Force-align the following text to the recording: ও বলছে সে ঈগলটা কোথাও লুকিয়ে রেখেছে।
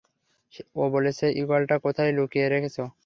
ও 0.75 0.83
বলছে 0.93 1.11
সে 1.19 1.27
ঈগলটা 1.41 1.75
কোথাও 1.85 2.09
লুকিয়ে 2.17 2.47
রেখেছে। 2.47 2.81